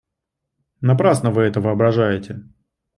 [0.81, 2.43] Напрасно вы это воображаете.